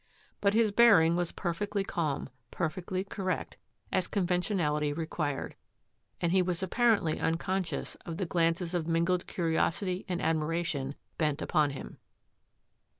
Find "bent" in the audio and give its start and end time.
11.19-11.39